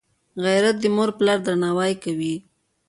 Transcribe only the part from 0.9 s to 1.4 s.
موروپلار